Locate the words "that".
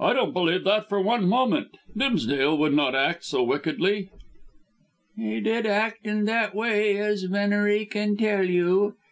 0.64-0.88, 6.24-6.52